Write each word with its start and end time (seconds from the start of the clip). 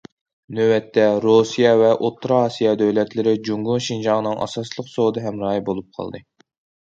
نۆۋەتتە، 0.57 1.03
رۇسىيە 1.25 1.73
ۋە 1.81 1.91
ئوتتۇرا 2.07 2.39
ئاسىيا 2.45 2.71
دۆلەتلىرى 2.83 3.33
جۇڭگو 3.49 3.77
شىنجاڭنىڭ 3.89 4.41
ئاساسلىق 4.47 4.89
سودا 4.95 5.27
ھەمراھى 5.29 5.63
بولۇپ 5.69 5.93
قالدى. 5.99 6.23